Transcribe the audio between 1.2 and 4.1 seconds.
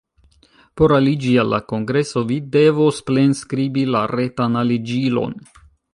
al la kongreso, vi devos plenskribi la